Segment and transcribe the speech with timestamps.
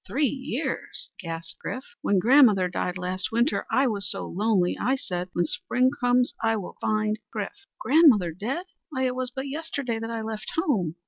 [0.07, 1.83] "Three years!" gasped Chrif.
[2.01, 6.55] "When grandmother died, last winter, I was so lonely, I said, 'When spring comes I
[6.57, 8.65] will find Chrif.'" "Grandmother dead!
[8.89, 10.95] Why, it was but yesterday that I left home!"